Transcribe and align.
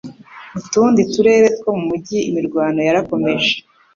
Mu 0.53 0.61
tundi 0.73 1.01
turere 1.13 1.47
two 1.57 1.71
mu 1.77 1.83
mujyi, 1.89 2.19
imirwano 2.29 2.79
yarakomeje. 2.87 3.51